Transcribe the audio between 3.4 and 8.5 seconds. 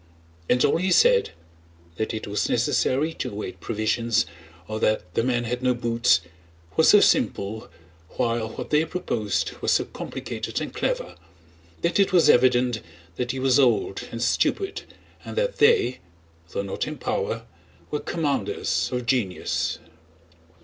provisions, or that the men had no boots—was so simple, while